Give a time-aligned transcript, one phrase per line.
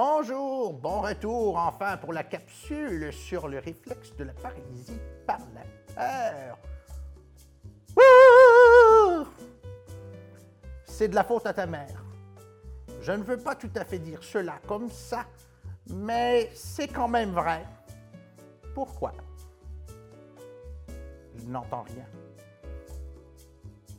[0.00, 5.62] retour enfin pour la capsule sur le réflexe de la paralysie par la
[5.94, 6.58] peur.
[10.84, 12.04] C'est de la faute à ta mère.
[13.00, 15.26] Je ne veux pas tout à fait dire cela comme ça,
[15.86, 17.64] mais c'est quand même vrai.
[18.74, 19.12] Pourquoi?
[21.36, 22.06] Je n'entends rien.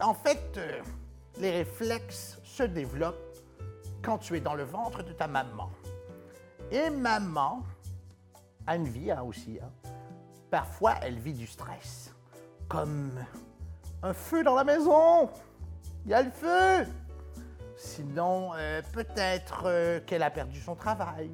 [0.00, 0.80] En fait, euh,
[1.38, 3.36] les réflexes se développent
[4.02, 5.70] quand tu es dans le ventre de ta maman.
[6.70, 7.62] Et maman
[8.66, 9.58] a une vie hein, aussi.
[9.62, 9.70] hein.
[10.50, 12.14] Parfois, elle vit du stress.
[12.68, 13.12] Comme
[14.02, 15.28] un feu dans la maison.
[16.04, 16.86] Il y a le feu.
[17.76, 21.32] Sinon, euh, peut-être euh, qu'elle a perdu son travail.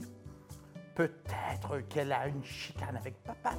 [0.94, 3.52] Peut-être qu'elle a une chicane avec papa.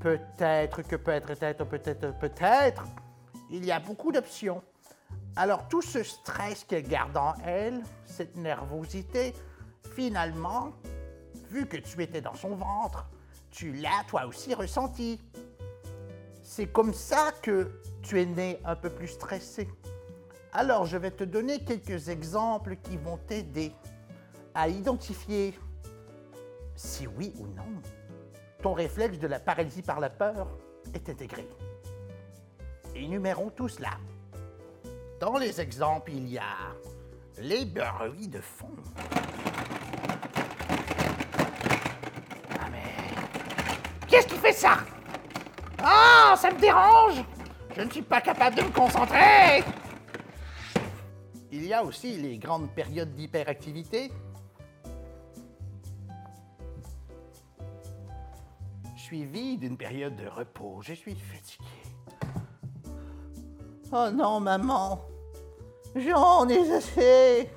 [0.00, 2.84] Peut-être que peut-être, peut-être, peut-être, peut-être.
[3.50, 4.62] Il y a beaucoup d'options.
[5.36, 9.34] Alors tout ce stress qu'elle garde en elle, cette nervosité,
[9.94, 10.72] finalement,
[11.50, 13.06] vu que tu étais dans son ventre,
[13.50, 15.20] tu l'as toi aussi ressenti.
[16.42, 19.68] C'est comme ça que tu es né un peu plus stressé.
[20.52, 23.72] Alors je vais te donner quelques exemples qui vont t'aider
[24.54, 25.58] à identifier
[26.76, 27.80] si oui ou non
[28.64, 30.48] ton réflexe de la paralysie par la peur
[30.94, 31.46] est intégré.
[32.94, 33.90] Énumérons tout cela.
[35.20, 36.72] Dans les exemples, il y a
[37.38, 38.74] les bruits de fond.
[42.58, 42.94] Ah mais...
[44.14, 44.76] Qu'est-ce qui fait ça?
[45.82, 47.24] Ah, ça me dérange
[47.76, 49.64] Je ne suis pas capable de me concentrer
[51.50, 54.12] Il y a aussi les grandes périodes d'hyperactivité.
[58.96, 60.78] Suivi d'une période de repos.
[60.82, 61.68] Je suis fatigué.
[63.90, 65.00] Oh non, maman.
[65.96, 67.50] J'en ai assez.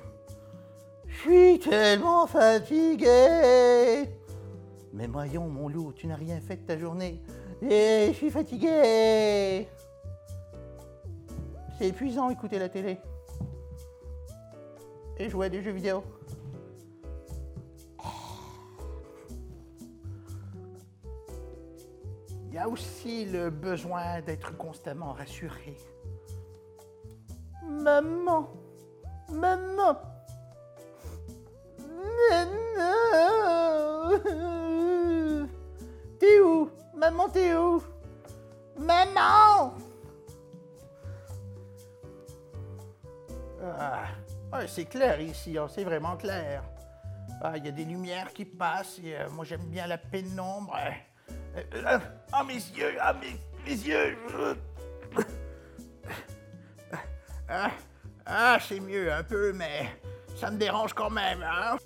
[1.06, 4.17] Je suis tellement fatigué.
[4.92, 7.22] Mais voyons, mon loup, tu n'as rien fait de ta journée.
[7.62, 9.68] Et je suis fatigué.
[11.78, 12.98] C'est épuisant écouter la télé.
[15.18, 16.02] Et jouer à des jeux vidéo.
[22.48, 25.76] Il y a aussi le besoin d'être constamment rassuré.
[27.62, 28.48] Maman,
[29.30, 29.94] maman,
[32.30, 33.28] maman,
[37.10, 37.82] Maman, où?
[38.76, 39.72] Maman
[43.62, 46.62] Ah, c'est clair ici, hein, c'est vraiment clair.
[47.40, 50.76] Ah, Il y a des lumières qui passent et euh, moi j'aime bien la pénombre.
[51.56, 51.98] Euh, euh,
[52.30, 54.18] Ah, mes yeux, ah, mes, yeux.
[58.26, 59.88] ah, c'est mieux un peu, mais
[60.36, 61.78] ça me dérange quand même, hein?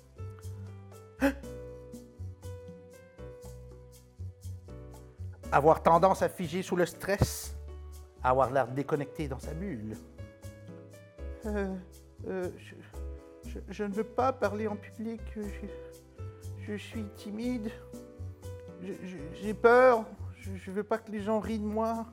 [5.53, 7.55] Avoir tendance à figer sous le stress,
[8.23, 9.95] avoir l'air déconnecté dans sa bulle.
[11.45, 11.75] Euh,
[12.27, 15.21] euh, je, je- je ne veux pas parler en public.
[15.35, 15.67] Je,
[16.65, 17.69] je suis timide.
[19.41, 20.05] J'ai peur.
[20.37, 22.05] Je ne veux pas que les gens rient de moi.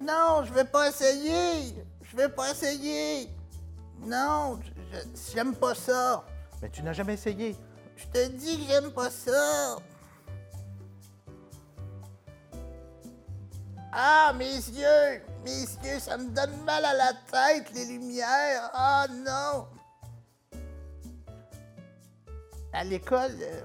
[0.00, 1.74] Non, je vais pas essayer.
[2.02, 3.28] Je vais pas essayer.
[4.04, 4.60] Non,
[5.34, 6.24] j'aime pas ça.
[6.60, 7.56] Mais tu n'as jamais essayé.
[7.96, 9.76] Je te dis que j'aime pas ça.
[13.94, 18.70] Ah, mes yeux, mes yeux, ça me donne mal à la tête, les lumières.
[18.72, 19.68] Ah non.
[22.72, 23.60] À l'école, euh,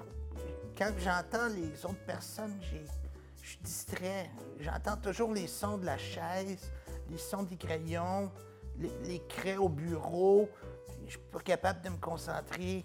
[0.77, 4.29] quand j'entends les autres personnes, je suis distrait.
[4.59, 6.71] J'entends toujours les sons de la chaise,
[7.09, 8.29] les sons des crayons,
[8.77, 10.50] les, les au bureau.
[11.06, 12.83] Je suis pas capable de me concentrer.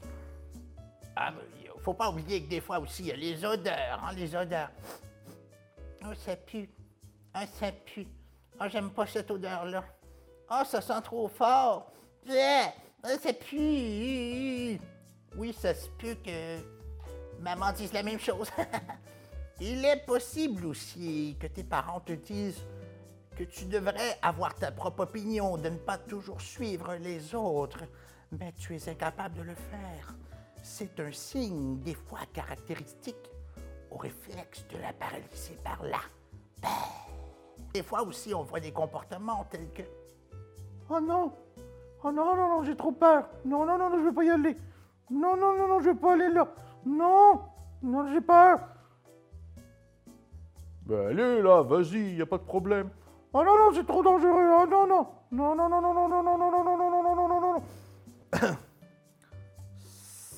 [1.16, 1.32] Ah,
[1.80, 4.70] faut pas oublier que des fois aussi, il y a les odeurs, hein, les odeurs.
[6.04, 6.70] Oh, ça pue.
[7.34, 8.06] Ah, ça pue.
[8.58, 9.84] Ah, j'aime pas cette odeur-là.
[10.48, 11.90] Ah, ça sent trop fort.
[12.28, 12.72] Ah,
[13.20, 14.78] ça pue.
[15.36, 16.58] Oui, ça se peut que
[17.40, 18.50] maman dise la même chose.
[19.60, 22.62] Il est possible aussi que tes parents te disent
[23.36, 27.84] que tu devrais avoir ta propre opinion, de ne pas toujours suivre les autres,
[28.30, 30.14] mais tu es incapable de le faire.
[30.62, 33.30] C'est un signe, des fois caractéristique,
[33.90, 36.00] au réflexe de la paralysie par là.
[37.72, 39.82] Des fois aussi, on voit des comportements tels que
[40.90, 41.32] Oh non
[42.04, 44.30] Oh non, non, non, j'ai trop peur Non, non, non, non, je veux pas y
[44.30, 44.56] aller
[45.10, 46.48] Non, non, non, non, je veux pas aller là
[46.84, 47.40] Non
[47.82, 48.58] Non, j'ai peur
[50.86, 52.90] Ben allez là, vas-y, y a pas de problème.
[53.32, 56.22] Oh non, non, c'est trop dangereux Oh non, non Non, non, non, non, non, non,
[56.22, 57.62] non, non, non, non, non, non, non, non, non, non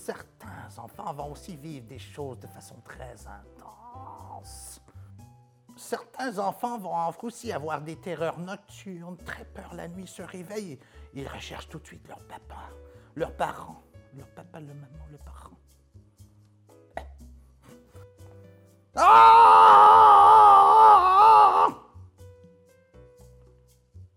[0.05, 4.81] certains enfants vont aussi vivre des choses de façon très intense.
[5.94, 10.81] Certains enfants vont aussi avoir des terreurs nocturnes, très peur la nuit, se réveillent.
[11.12, 12.69] Ils recherchent tout de suite leur papa,
[13.14, 13.81] leurs parents,
[14.17, 15.52] leur papa, le maman, le parent.
[18.96, 19.44] Ah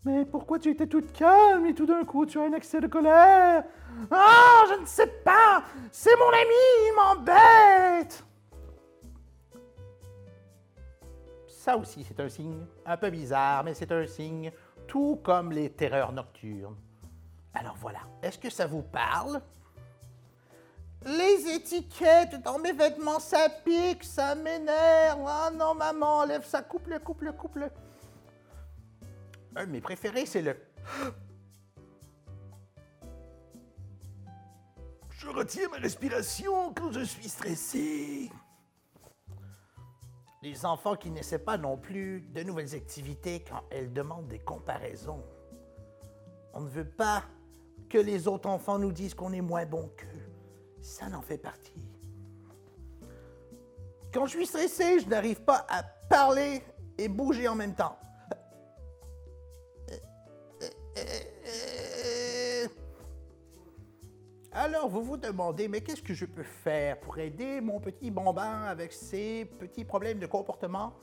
[0.04, 2.88] Mais pourquoi tu étais toute calme et tout d'un coup tu as un excès de
[2.88, 3.64] colère?
[4.10, 5.62] Ah, je ne sais pas.
[5.92, 6.56] C'est mon ami,
[6.88, 8.26] il m'embête.
[11.68, 14.54] Ça aussi, c'est un signe un peu bizarre, mais c'est un signe,
[14.88, 16.78] tout comme les terreurs nocturnes.
[17.54, 19.42] Alors voilà, est-ce que ça vous parle?
[21.04, 25.26] Les étiquettes dans mes vêtements, ça pique, ça m'énerve.
[25.28, 27.70] Ah non, maman, enlève ça, coupe-le, coupe-le, coupe-le.
[29.58, 30.56] Un de mes préférés, c'est le.
[35.10, 38.32] Je retiens ma respiration quand je suis stressé.
[40.48, 45.22] Les enfants qui n'essaient pas non plus de nouvelles activités quand elles demandent des comparaisons.
[46.54, 47.24] On ne veut pas
[47.90, 50.32] que les autres enfants nous disent qu'on est moins bon qu'eux.
[50.82, 51.74] Ça n'en fait partie.
[54.14, 56.64] Quand je suis stressé, je n'arrive pas à parler
[56.98, 58.00] et bouger en même temps.
[64.60, 68.64] Alors, vous vous demandez, mais qu'est-ce que je peux faire pour aider mon petit bambin
[68.64, 70.94] avec ses petits problèmes de comportement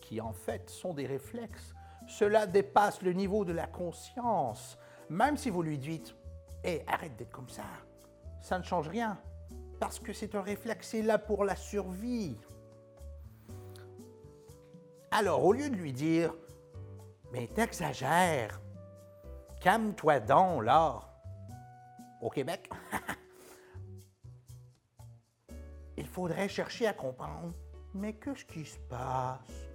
[0.00, 1.74] qui, en fait, sont des réflexes?
[2.08, 4.78] Cela dépasse le niveau de la conscience.
[5.10, 6.16] Même si vous lui dites,
[6.64, 7.64] hé, arrête d'être comme ça,
[8.40, 9.20] ça ne change rien,
[9.78, 12.40] parce que c'est un réflexe, c'est là pour la survie.
[15.10, 16.32] Alors, au lieu de lui dire,
[17.34, 18.62] mais t'exagères,
[19.60, 21.13] calme-toi donc, là,
[22.24, 22.70] au Québec,
[25.98, 27.52] il faudrait chercher à comprendre,
[27.92, 29.68] mais qu'est-ce qui se passe?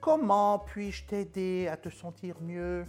[0.00, 2.86] Comment puis-je t'aider à te sentir mieux?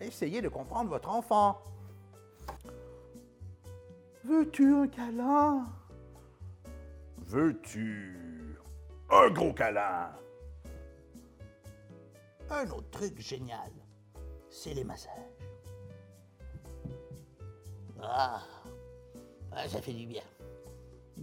[0.00, 1.62] Essayez de comprendre votre enfant.
[4.24, 5.66] Veux-tu un câlin?
[7.16, 8.58] Veux-tu
[9.08, 10.10] un gros câlin?
[12.50, 13.72] Un autre truc génial,
[14.50, 15.39] c'est les massages.
[18.02, 18.42] Ah,
[19.52, 20.22] ah, ça fait du bien.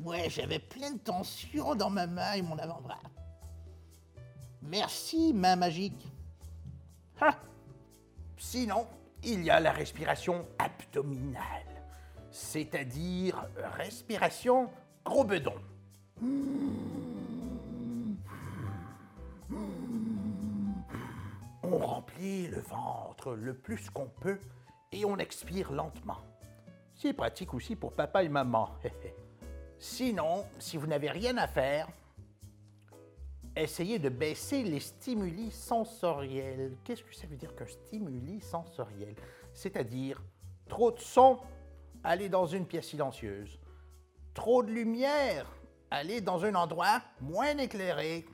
[0.03, 2.99] Ouais, j'avais plein de tension dans ma main et mon avant-bras.
[4.61, 6.07] Merci, main magique.
[7.19, 7.35] Ah.
[8.37, 8.87] Sinon,
[9.23, 11.65] il y a la respiration abdominale,
[12.29, 13.47] c'est-à-dire
[13.77, 14.69] respiration
[15.03, 15.55] gros bedon.
[21.63, 24.39] On remplit le ventre le plus qu'on peut
[24.91, 26.19] et on expire lentement.
[26.97, 28.71] C'est pratique aussi pour papa et maman.
[29.79, 31.87] Sinon, si vous n'avez rien à faire,
[33.55, 36.75] essayez de baisser les stimuli sensoriels.
[36.83, 39.13] Qu'est-ce que ça veut dire qu'un stimuli sensoriel?
[39.53, 40.23] C'est-à-dire
[40.67, 41.37] trop de son,
[42.03, 43.59] aller dans une pièce silencieuse.
[44.33, 45.45] Trop de lumière,
[45.91, 48.25] aller dans un endroit moins éclairé.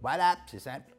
[0.00, 0.94] Voilà, c'est simple.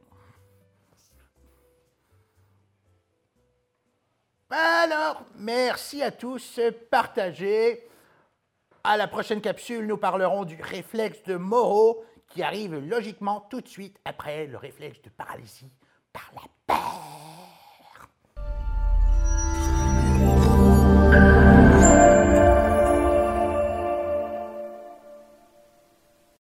[4.54, 7.88] Alors, merci à tous, partagez.
[8.84, 13.68] À la prochaine capsule, nous parlerons du réflexe de Moreau qui arrive logiquement tout de
[13.70, 15.72] suite après le réflexe de paralysie
[16.12, 16.42] par la